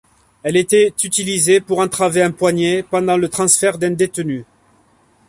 Elle 0.41 0.57
était 0.57 0.91
utilisée 1.03 1.61
pour 1.61 1.77
entraver 1.77 2.23
un 2.23 2.31
poignet, 2.31 2.81
pendant 2.81 3.17
le 3.17 3.29
transfert 3.29 3.77
d'un 3.77 3.91
détenu. 3.91 4.45